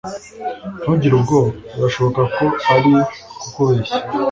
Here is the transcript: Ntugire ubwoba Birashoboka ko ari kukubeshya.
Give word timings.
Ntugire 0.81 1.13
ubwoba 1.15 1.49
Birashoboka 1.73 2.21
ko 2.35 2.45
ari 2.73 2.93
kukubeshya. 3.39 3.97